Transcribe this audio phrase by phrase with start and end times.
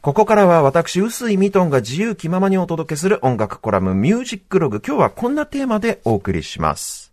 [0.00, 4.80] ここからは私、臼井ミトンが自由気ままにお届けする音楽コラムミュージックログ。
[4.80, 7.12] 今日はこんなテーマでお送りします。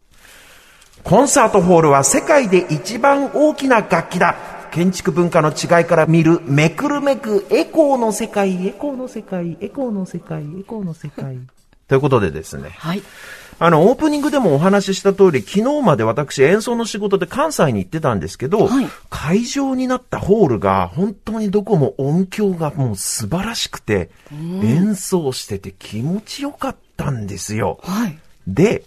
[1.03, 4.35] コンサートホールは世界で一番大きな楽器だ。
[4.71, 11.39] 建築文化の違いから見るめくるめくエコーの世界、エコーの世界、エコーの世界、エコーの世界。
[11.87, 12.69] ということでですね。
[12.77, 13.01] はい。
[13.57, 27.79] あの、オープニングでもお話しした通り、昨日まで私演奏の仕事で関西に行ってたんですけど、はい会場になったホールが本当にどこも音響がもう素晴らしくて、演奏してて気持ちよかったんですよ。
[27.81, 28.19] はい。
[28.47, 28.83] で、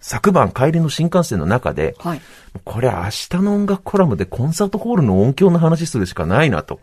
[0.00, 2.20] 昨晩帰りの新幹線の中で、はい。
[2.64, 6.80] これ明日の音楽コラムでコンサートホールの音響の話するしかないなと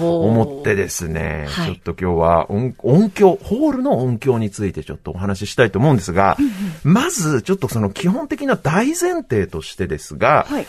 [0.00, 6.36] 思ってですね、はいちょっと今日は音音響、ホールの音響についてちょっとお話ししたいと思うんですが、
[6.84, 10.66] まずちょっとその基本的な大前提としてですが、はい。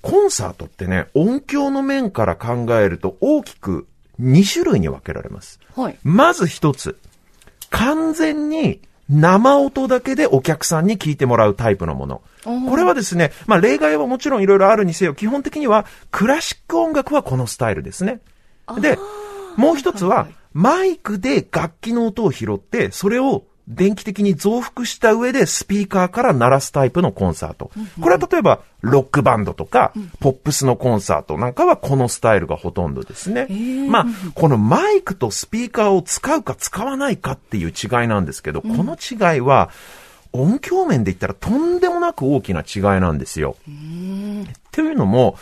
[0.00, 3.86] コンサートってね、音響の面から考えると大きく
[4.20, 5.60] 2種類に分けられます。
[5.76, 5.98] はい。
[6.02, 6.98] まず一つ。
[7.70, 8.80] 完全に
[9.12, 12.22] 生音だけでお客さんに聞いてもらうタイプのもの。
[12.44, 18.20] これはですね、まあ例外はもちろんいろいろあるにせよ、基本的にはクラシック音楽はこのスタイルですね。
[18.80, 18.98] で、
[19.56, 27.70] もう一つは、マイクで楽器の音を拾って、それを電気的に増幅した上でスピーカーから鳴らすタイプのコンサート。
[28.00, 33.46] これは例えば、ロックバンドとか、ポップスのコンサートなんかはこのスタイルがほとんどですね。
[33.88, 39.70] まあ、このマイクとスピーカーを使うか使わないかっていう違いなんですけど、この違いは、
[40.32, 43.56] 音響面で言ったらとんでもなく大きな違いなんですよ。
[43.60, 45.36] っていうのも、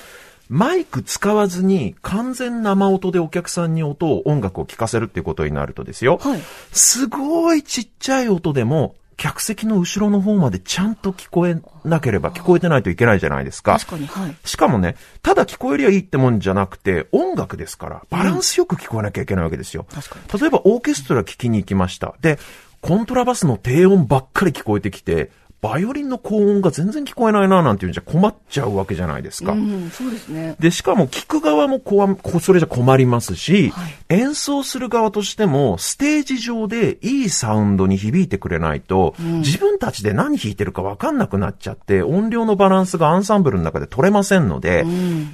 [0.50, 6.18] マイク使わずに完全生音でお客さんに音を、音楽を聴かせるっていうことになるとですよ。
[6.20, 6.40] はい。
[6.72, 13.78] すごいちっちゃい音でも、客席の後ろの方までちゃんと聞こえなければ聞こえてないといけないじゃないですか。
[13.78, 14.36] 確かに、はい。
[14.44, 19.86] しかもね、ただ聞こえりゃいいってもんじゃなくて、音楽ですから、バランスよく聞こえなきゃいけないわけですよ。
[19.94, 22.14] 確か例えばオーケストラ聞きに行きました。
[22.22, 22.40] で、
[22.80, 29.52] コントラバスの低音ばっかり聞こえてきて、バイオリンの高音が全然聞こえないななんていうんじゃ困っちゃうわけじゃないですか。
[29.52, 30.56] うん、そうですね。
[30.58, 44.84] で、しかも聞く側もこわこそれじゃ困りますし、はい演奏する側としても、ステージ上でいいサウンドに響いてくれないと、自分たちで何弾いてるかわかんなくなっちゃって、音量のバランスがアンサンブルの中で取れませんので、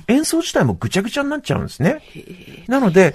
[0.09, 2.03] 演奏自体もぐちゃぐちゃになっちゃうんですね。
[2.69, 3.15] なので、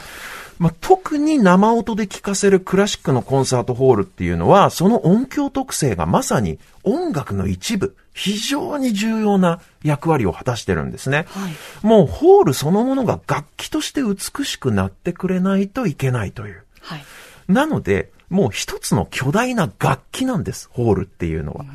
[0.62, 11.26] まあ、特に生音で聴かせるクラシックのコンサートホールっていうのは、その音響特性がまさに音楽の一部、非常に重要な役割を果たしてるんですね。
[11.30, 16.64] はいもうホールそのものが楽器として美しくなってくれないといけないという。
[16.80, 17.04] はい。
[17.48, 21.66] なので、もう一つの巨大な楽器なんです、ホールっていうのは。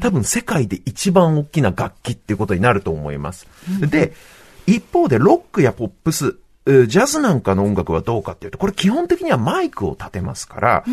[0.00, 3.48] 多分世界で一番大きな楽器っていうことになると思います。
[3.80, 4.12] で、
[4.68, 10.84] 一方でロックやポップス、えージャズなんかの音楽はどうかっていうと、これ基本的にはマイクを立てますから、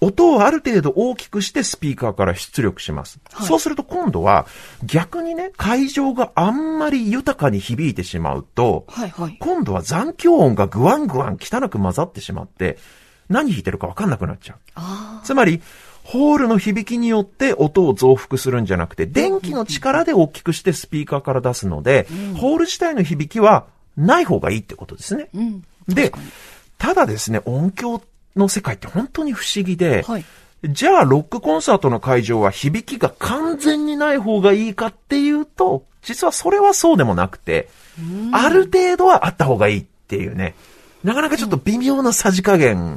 [0.00, 3.20] 音をある程度大きくしてスピーカーから出力します。
[3.32, 4.46] はいそうすると今度は
[4.82, 9.36] 逆にね、会場があんまり豊かに響いてしまうと、はい、はい。
[9.38, 12.78] 今度は残響音がグワングワン汚く混ざってしまって、
[13.28, 14.56] 何弾いてるかわかんなくなっちゃう。
[14.74, 15.60] あつまり、
[16.02, 23.66] ホールの響きによって音を増幅するんじゃなくて、電気の力で大きくしてスピーカーから出すので、ホール自体の響きは
[24.00, 25.28] ない方がいいってことですね。
[25.34, 25.38] あ。
[25.38, 25.64] うん。
[25.88, 26.12] で
[26.78, 28.02] ただですね、音響
[28.36, 30.24] の世界って本当に不思議で、はい。
[30.64, 37.68] じゃあロックコンサートの会場は響きが完全にない方がいいかっていうと、実はそれはそうでもなくて、
[38.32, 40.54] ある程度はあった方がいいっていうね、
[41.02, 42.96] なかなかちょっと微妙なさじ加減。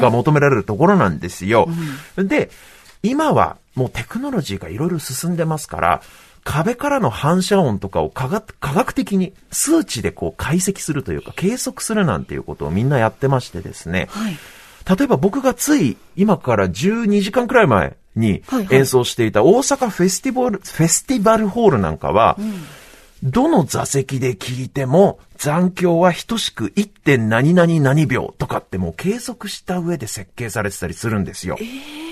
[0.00, 1.68] が求められるところなんですよ。
[2.16, 2.50] で、
[3.02, 6.02] 今はもうテクノロジーがいろいろ進んでますから、
[6.46, 14.06] 壁からの反射音とかを科学科学的に数値でこう解析するというか計測するなんていうことをみんなやってましてですね。
[14.10, 14.36] はい。
[14.96, 22.38] 例えば僕がつい今から12時間くらい前に演奏していた大阪フェスティバル、フェスティバルホールなんかは、
[23.24, 26.88] どの座席で聞いても残響は等しく 1.
[27.04, 31.56] 点何々何秒とかってもう計測した上で設計されてたりするんですよ。
[31.56, 32.05] はあは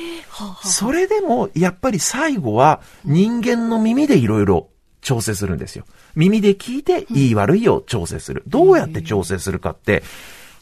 [0.64, 4.69] それでもやっぱり最後は人間の耳でいろいろ
[5.00, 5.84] 調整するんですよ。
[6.16, 8.42] 耳で聞いていい悪いを調整する。
[8.46, 10.02] どうやって調整するかって、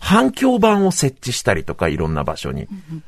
[0.00, 2.66] 反響板を設置したりとかいろんな場所に。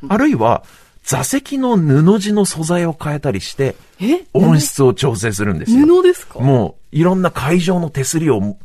[0.08, 0.64] あるいは
[1.02, 4.24] 座席の布地の素材を変えたりしてえ？
[4.32, 5.86] 音質を調整するんですよ。
[5.86, 6.38] 布ですか？
[6.38, 8.56] もういろんな会場の手すりを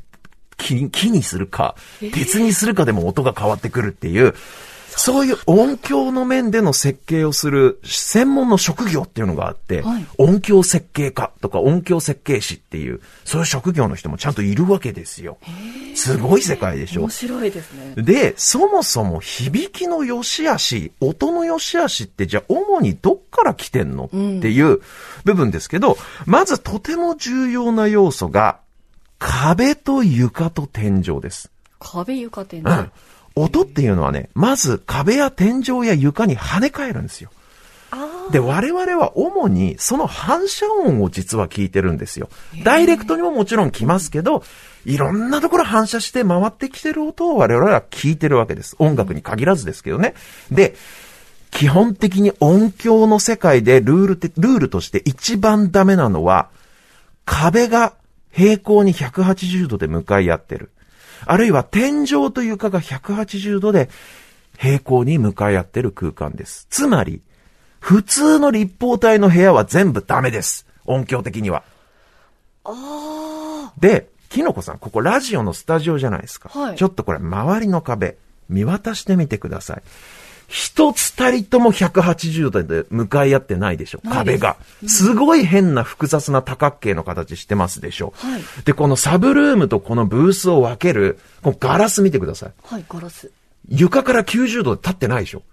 [0.57, 4.35] 木木にするか、鉄にするかでも音が変わってくるっていう、
[4.95, 15.37] そういう音響の面での設計をする専門の職業っていうのがあって、はい音響設計家とか音響設計士っていう、そういう職業の人もちゃんといるわけですよ。
[15.95, 17.09] すごい世界でしょ面。
[17.09, 17.93] 白いですね。
[18.01, 24.17] で、そもそも響きの良し悪し、音の良し悪しってじゃあ主にどっから来てんのって
[24.49, 24.81] いう
[25.23, 28.59] 部分ですけど、まずとても重要な要素が
[29.19, 31.51] 壁と床と天井です。
[31.79, 32.63] 壁床天井。
[32.63, 32.91] うん。
[33.39, 37.31] 音っていうのはね、まず壁や天井や床に跳ね返るんですよ。
[37.91, 42.29] あで、我々は主にその反射音を実は聞いてるんですよ。
[42.63, 44.43] ダイレクトにももちろん来ますけど、
[44.85, 48.75] いろんなところ反射して回ってきてる音を我々は聞いてるわけです。
[48.79, 50.13] 音楽に限らずですけどね。
[50.51, 50.75] で、
[51.51, 56.49] 基本的に音響の世界でルールて、ルールとして一番ダメなのは、
[57.25, 57.93] 壁が
[58.31, 60.69] 平行に180度で向かい合ってる。
[61.25, 63.89] あるいは天井と床が180度で
[64.57, 66.67] 平行に向かい合ってる空間です。
[66.69, 67.21] つまり、
[67.79, 70.65] 普通の立方体の部屋は全部ダメです。
[70.85, 71.63] 音響的には。
[72.65, 76.49] あで、キノコさん、ここラジオのスタジオじゃないですか。
[76.49, 78.17] はいちょっとこれ、周りの壁、
[78.49, 79.81] 見渡してみてください。
[80.49, 84.01] 一つたりとも180度で向かい合ってないでしょ。
[84.09, 84.57] 壁が。
[84.87, 88.13] すごい変な複雑な多角形の形してますでしょ。
[88.17, 92.51] はいで、このサブルームとこのブースを分ける、このガラス見てください。
[92.71, 92.75] あ。
[92.75, 93.31] はい、ガラス。
[93.69, 95.43] 床から90度で立ってないでしょ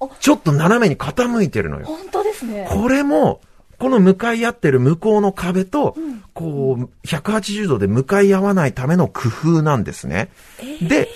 [0.00, 0.08] あ。
[0.20, 1.86] ちょっと斜めに傾いてるのよ。
[1.86, 2.68] 本当ですね。
[2.70, 3.40] これも、
[3.78, 5.96] この向かい合ってる向こうの壁と、
[6.32, 10.30] こう、180度で向かい合わないための工夫なんですね。
[10.80, 11.08] で、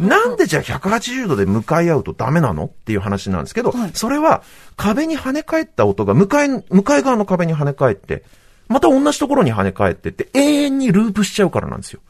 [0.00, 4.42] なんでじゃあ180度で向かい合うとダメなのっていう話なんですけど、はいそれは
[4.76, 8.24] 壁に跳ね返った音が向かい、向かい側の壁に跳ね返って、
[8.68, 12.00] また同じところに跳ね返ってって永遠にループしちゃうからなんですよ。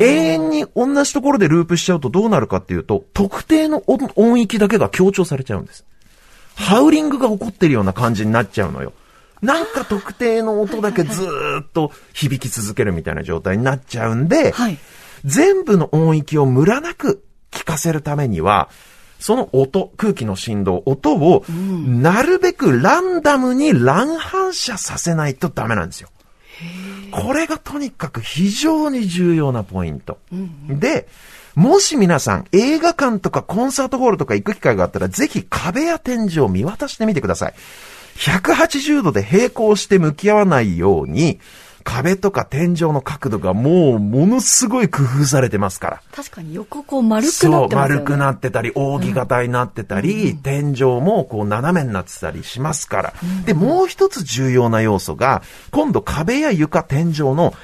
[0.00, 5.84] 永遠に同じところでループしちゃうとどうなるかっていうと、特定の音音域だけが強調されちゃうんです。
[6.54, 8.92] ハウリングが起こってるような感じになっちゃうのよ。
[9.42, 14.78] なんか特定の音だけずーっと響き続けるみたいな状態になっちゃうんで、はい。
[15.24, 18.68] 全部の音域をムラなく聞かせるためには、
[19.18, 26.08] その音、空気の振動、音を、なるべくランダムに乱反射させないとダメなんですよ。
[27.10, 30.18] これがとにかく非常に重要なポイント。
[30.68, 31.06] で、
[31.54, 37.54] もし皆さん映画館とかコンサートホールとか行く機会があったら、ぜひ壁や天井を見渡してみてください。
[38.16, 41.40] 180度で平行して向き合わないように、
[41.84, 46.02] 壁とか天井の角度がもうものすごい工夫されてますから。
[46.14, 48.00] 確かに横こう丸くなそう、ってますよね。
[48.00, 53.14] 丸くなってたり、扇形になってたり、天井もこう斜めになってたりしますから。
[53.44, 57.54] で、もう一つ重要な要素が、今度壁や床、天井の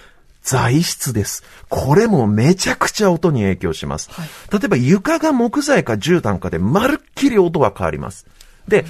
[0.43, 1.43] 材質です。
[1.69, 4.11] これもめちゃくちゃ音に影響します。
[4.53, 8.27] 例えば床が木材か絨毯かでまるっきり音は変わります。
[8.69, 8.85] で、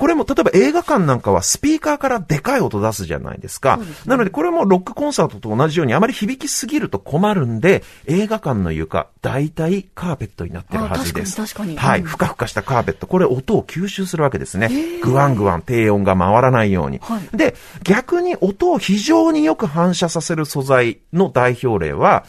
[0.00, 3.78] これも例えば映画館なんかはスピーカーからでかい音出すじゃないですか。
[4.06, 11.38] なのでこれもロックコンサートと同じようにあまり響きすぎると困るんで、映画館の床、大体カーペットになってるはずです。
[11.38, 12.00] あ確かに確かにはい。
[12.00, 13.06] うんふかふかしたカーペット。
[13.06, 14.70] これ音を吸収するわけですね。
[15.02, 16.98] グワングワン低音が回らないように。
[17.02, 22.24] はいで、逆に音を非常によく反射させる素材の代表例は、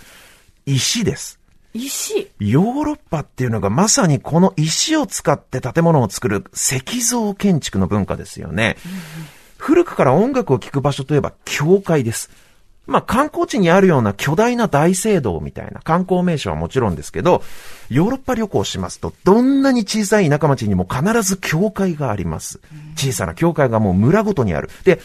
[0.65, 1.40] 石です。
[1.73, 2.29] 石。
[2.39, 8.77] ヨーロッパっていうのがまさにこの石を使って建物を作る石像建築の文化ですよね。
[9.57, 12.29] 古くから音楽を聴く場所といえば教会です。
[12.88, 17.44] まあ観光地にあるような巨大な大聖堂みたいな観光名所はもちろんですけど、
[17.90, 22.59] ヨーロッパ旅行しますと、どんなに小さい田舎町にも必ず教会があります。
[22.95, 24.69] 小さな教会がもう村ごとにある。
[24.83, 24.99] で、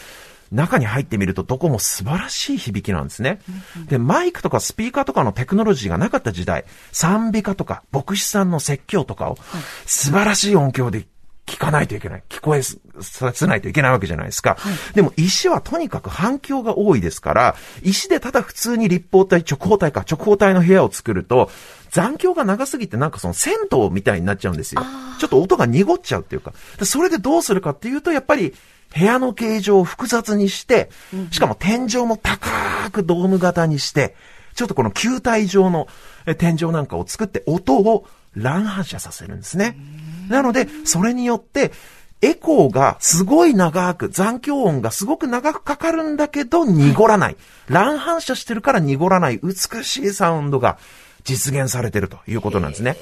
[0.52, 3.40] 中に入ってみるとどこも素晴らしい響きなんですね。
[3.88, 9.38] で、マイクとかスピーカーとかのテクノロジーがなかった時代、賛美歌とか牧師さんの説教とかを
[9.86, 11.06] 素晴らしい音響で
[11.46, 12.22] 聞かないといけない。
[12.28, 14.56] 聞こえさせないといけないわけじゃないですか。
[14.94, 21.50] でも石はとにかく反響が多いですから、石でただ普通に立方体、直方体か、直方体の部屋を作ると、
[21.90, 24.82] 残響が長すぎてなんかその銭湯みたいになっちゃうんですよ。
[25.20, 26.52] ちょっと音が濁っちゃうっていうか。
[26.78, 28.52] でそれでどうするかっていうと、やっぱり
[28.94, 30.90] 部屋の形状を複雑にして、
[31.30, 34.14] しかも天井も高くドーム型にして、
[34.54, 35.86] ちょっとこの球体状の
[36.26, 39.76] え天井なんかを作って音を乱反射させるんですね。
[40.28, 41.72] なので、それによって、
[42.22, 47.36] エコーがすごい長く、残響音がすごく長くかかるんだけど、濁らない。
[47.68, 50.78] 乱反射してるから濁らない美しいサウンドが
[51.24, 52.96] 実現されてるということなんですね。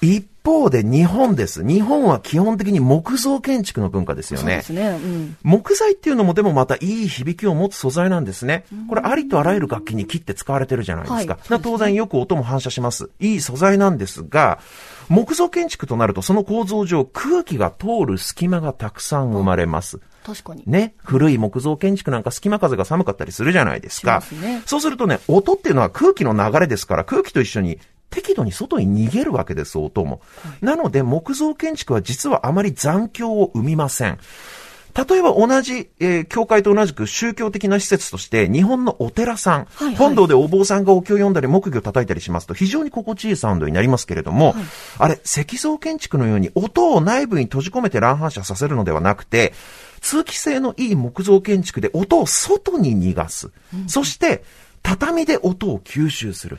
[0.00, 1.66] 一方で日本です。
[1.66, 4.82] 日本は基本的に木造建築の文化ですよねそうで。
[4.82, 4.88] すね。
[4.88, 5.36] うん。
[5.42, 8.64] 木材っていうのもでもまたいい響きを持つ素材なんですね。
[8.88, 11.38] これありとあらゆる楽器に切って使われてるじゃないですか。
[11.48, 13.10] はい当然よく音も反射します。
[13.20, 14.60] いい素材なんですが、
[15.08, 20.00] 木造建築となるとその構造上空気が通る隙間がたくさん生まれます。
[20.24, 20.62] 確かに。
[20.66, 20.94] ね。
[20.98, 24.20] 古い木造建築なんか隙間風が寒かったりするじゃないですか。
[24.20, 27.78] すねそうするとね、音っていうのは空気の流れですから、空気と一緒に
[28.10, 30.20] 適度に外に逃げるわけです、音も。
[30.60, 34.18] なので、木造建築は実はあまり残響を生みません。
[35.08, 44.54] 例えば同じ、えー教会と同じく宗教的な施設として、日本のお寺さん、はいはい本堂でお坊さんがお経を読んだり木魚叩いたりしますと非常に心地いいサウンドになりますけれども、
[44.98, 49.52] あれ、石造建築のように音を内部に閉じ込めて乱反射させるのではなくて、
[50.00, 53.50] 通気性のいい木造建築で音を外に逃がす。
[53.86, 54.42] そして、
[54.82, 56.58] 畳で音を吸収する。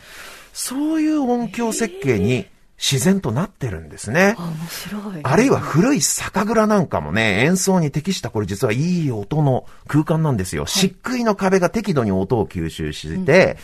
[0.53, 2.45] そういう音響設計に
[2.81, 4.35] 自然となってるんですね。
[4.39, 5.21] あ、面白い。
[5.21, 10.65] あるいは古い酒蔵なんかもね、演奏に適したこれ実はいい音の空間なんですよ。
[10.65, 13.57] 漆喰の壁が適度に音を吸収して、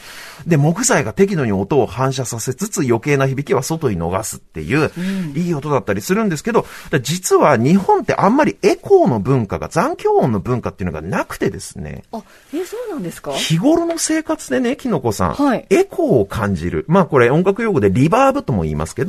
[0.46, 4.92] で、木材が適度に音を反射させつつ余計な響きは外に逃すっていう、
[5.36, 12.22] いい音だったりするんですけど、だ実は日本ってあんまりエコーの文化が、残響音の文化っていうのがなくてですね、あ、
[12.54, 13.32] え、そうなんですか？
[13.32, 16.86] 日頃の生活でね、キノコさん、はいエコーを感じる。
[16.88, 19.07] まあこれ音楽用語でリバーブとも言いますけど、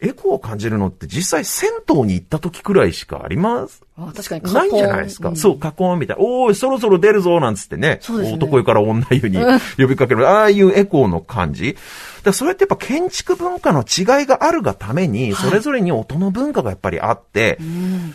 [0.00, 3.82] エコーを感じるのって実際銭湯に行った時くらいしかあります？
[3.96, 5.28] あ確かにないんじゃないですか。
[5.28, 6.22] うんそう、加工みたいな。
[6.22, 8.00] おーい、そろそろ出るぞ、なんつってね。
[8.08, 9.38] ね男湯から女湯に
[9.76, 10.28] 呼びかける。
[10.28, 11.76] ああいうエコーの感じ。
[12.22, 17.58] だそれってやっぱ建築文化の違いがあるがために、それぞれに音の文化がやっぱりあって、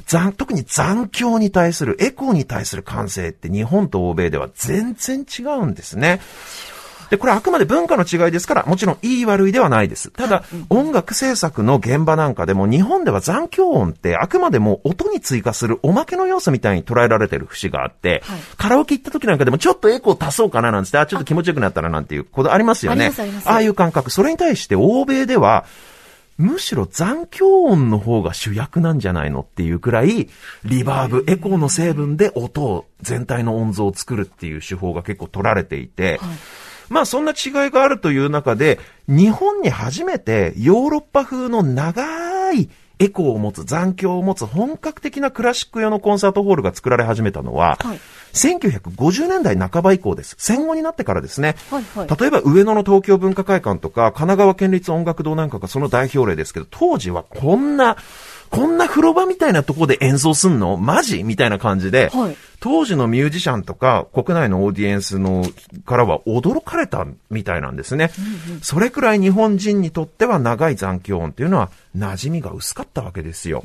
[0.08, 6.20] 残特に残響に対する、エコーに対する感性って日本と欧米では全然違うんですね。
[7.09, 10.12] で、これあくまで文化の違いですから、もちろんいい悪いではないです。
[10.12, 23.12] ただ、音楽制作の現場なんかでも、日本では残響音ってあくまでも音に追加するおまけの要素みたいに捉えられてる節があって、はいカラオケ行った時なんかでもちょっとエコー足そうかななんつって、あ、ちょっと気持ちよくなったらなんていうことありますよね。
[23.45, 24.09] ああいう感覚。
[24.09, 25.65] それに対して欧米では、
[26.38, 30.27] むしろ残響音の方が主役なんじゃないのっていうくらい、
[30.65, 36.19] リバーブ、エコーの成分で音を、全体の音像を作るっていう手法が結構取られていて、
[36.89, 48.00] まあそんな違いがあるという中で、日本に初めてヨーロッパ風の長いエコーを持つ、残響を持つ本格的なクラシック用のコンサートホールが作られ始めたのは、はい
[48.36, 50.36] 1950年代半ば以降です。
[50.38, 51.56] 戦後になってからですね。
[51.72, 57.96] はいはい例えば上野の東京文化会館とか、神奈川県立音楽堂なんかがその代表例ですけど、当時はこんな、
[58.55, 60.77] こんな風呂場みたいなとこで演奏すんの？
[60.77, 61.24] マジ？
[61.24, 62.38] みたいな感じで、はい。
[62.62, 65.43] 当時のミュージシャンとか国内のオーディエンスの
[65.85, 68.12] からは驚かれたみたいなんですね。
[68.62, 73.63] それくらい日本人にとっては長い残響音っていうのは馴染みが薄かったわけですよ。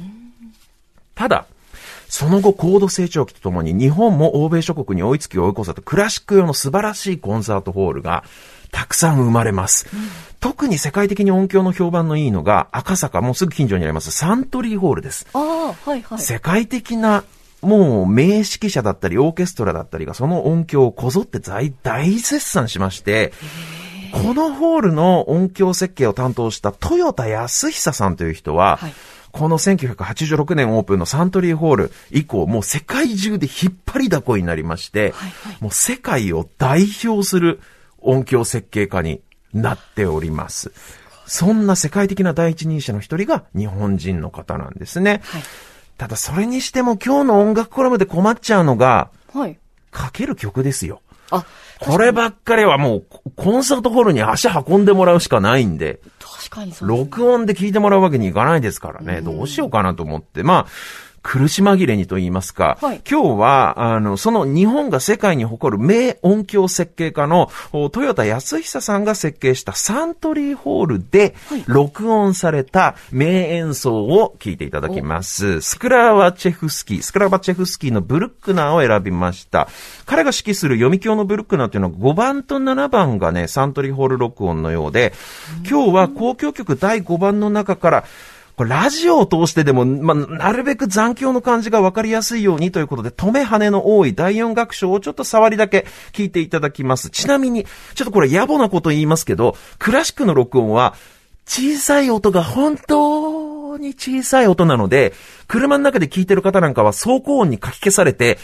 [1.14, 1.47] ただ、
[2.11, 8.25] その後高度成長期とともに日本も欧米諸国に追いつき追い越せとクラシック用の素晴らしいコンサートホールが
[8.73, 9.87] たくさん生まれます。
[10.40, 15.26] 特に世界的に音響の評判のいいのが赤坂もうすぐ近所にありますサントリーホールです。
[15.35, 16.19] ああ、はいはい。
[16.19, 17.23] 世界的な
[17.62, 23.33] もう名指揮者だったりオーケストラだったりがその音響をこぞって大大絶賛しまして、
[24.12, 28.93] このホールの音響設計を担当した豊田康久さんという人は、はい
[29.33, 37.61] この1986年オープンのサントリーホール以降、もう世界中で引っ張りだこになりまして、はいはいもう世界を代表する
[37.99, 39.21] 音響設計家に
[39.53, 40.73] なっております。
[41.27, 45.21] そんな世界的な第一人者の一人が日本人の方なんですね。
[45.25, 45.43] はい
[46.01, 49.59] ただそれにしても今日の音楽コラムで困っちゃうのが、はい。
[49.91, 51.03] かける曲ですよ。
[51.31, 51.45] あ、
[51.79, 53.07] こればっかりはもう
[53.37, 56.97] コンサートホールに足運んでもらうしかないんで、確かにそうね。
[56.97, 59.21] 録音で聞いてもらうわけにいかないですからね。
[59.21, 60.43] どうしようかなと思って。
[60.43, 60.67] まあ、
[61.23, 75.61] 苦し紛れにと言いますか、はい今日は、あの、その日本が世界に誇る名音響設計家のお豊田康久さんが設計したサントリーホールではい録音された名演奏を聞いていただきます。
[75.61, 79.69] スクラバチェフスキー、スクラバチェフスキーのブルックナーを選びました。
[80.07, 85.12] 彼が指揮する読み教のブルックナーというのは5番と7番がね、サントリーホール録音のようで、
[85.69, 88.05] 今日は交響曲第5番の中から、
[88.61, 97.09] これラジオを通してでも、まあ、なるべく残響の感じがわかりやすいようにということで、止め跳ねの多い第4楽章をちょっと触りだけ聞いていただきます。
[97.09, 97.64] ちなみに、
[97.95, 100.95] ちょっとこれ野暮なこと言いますけど、クラシックの録音は、
[101.47, 105.12] 小さい音が本当常に小さい音なので、
[105.47, 108.39] 車の中で聞いてる方なんかは走行音にかき消されて、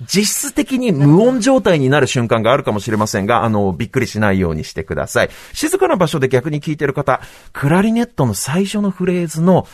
[0.00, 5.30] 実質的に無音状態になる瞬間があるかもしれませんが、あの、びっくりしないようにしてください。
[5.52, 7.20] 静かな場所で逆に聞いてる方、
[7.52, 9.66] クラリネットの最初のフレーズの、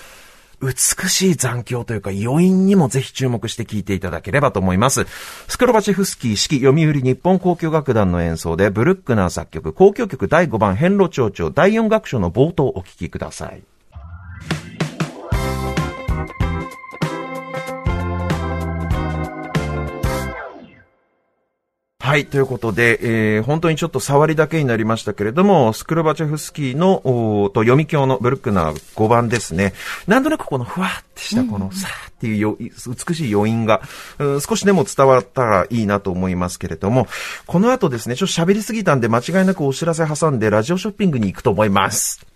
[0.61, 5.07] 美しい残響というか余韻にもぜひ注目して聴いていただければと思います。
[5.47, 13.63] スクロバチェフスキー式読売日本交響楽団の演奏でブルックナー作曲交響曲第5番変路長調第4楽章の冒頭をお聴きください。
[22.09, 22.25] はい。
[22.25, 29.75] ということで、えー、本当にちょっと触りだけになりましたけれども、スクロバチェフスキーの、おと読み教のブルックナー5番ですね。
[30.07, 33.83] なんとなくこのふわってしたこのさーっていうよ美しい余韻が、
[34.19, 37.09] うん、少しでも伝わったらいいなと思いますけれども、
[37.47, 42.27] この後ですね、ちょっと喋りすぎたんで間違いなくお知らせ挟んでラジオショッピングに行くと思います。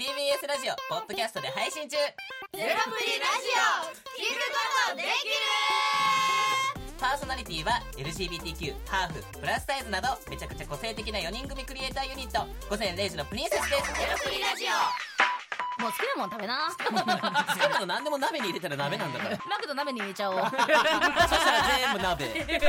[0.00, 1.92] TBS ラジオポッドキャストで配信中。
[1.92, 2.00] ゼ
[2.56, 3.92] ロプリラジオ。
[4.16, 5.12] 聞くことできる
[6.98, 12.48] パーソナリティは LGBTQ ハーフプラスサイズなどめちゃくちゃ個性的な4人組クリエイターユニット。
[12.70, 13.92] 午前0時のプリンセスです。
[13.92, 15.82] ゼロプリラジオ。
[15.84, 16.72] もう好きなもん食べな。
[16.72, 22.60] 好きなの何でも鍋に入れたら鍋なんだからマクド鍋に入れちゃおうそしたら全部鍋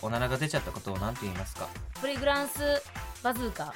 [0.00, 1.68] おならが出ちゃったことを何て言いますか
[2.00, 2.82] プリグランス
[3.22, 3.74] バズーカ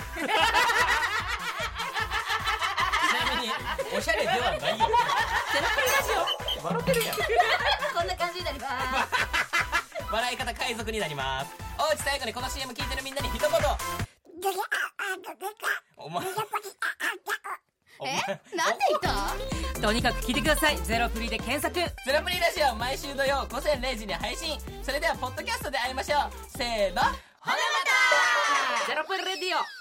[3.41, 3.49] に
[3.97, 4.61] おしゃれではないよ。
[4.61, 7.15] ゼロプリラジ笑ってるや
[7.95, 9.09] こんな感じになります。
[10.13, 11.51] 笑い方海賊になります。
[11.79, 13.51] おうち最後にこの CM 聞いてるみんなに一言。
[15.97, 16.25] お前。
[18.03, 18.57] え？
[18.57, 19.01] なんて言っ
[19.75, 19.81] た？
[19.81, 20.79] とにかく聞いてください。
[20.79, 21.75] ゼロプリで検索。
[21.75, 24.59] ゼロプリラジオ毎週土曜午前0時に配信。
[24.83, 26.31] それではポッドキャストで会いましょう。
[26.57, 27.03] せーの。
[27.03, 27.57] ほなま
[28.81, 28.87] た。
[28.87, 29.80] ゼロプリレディオ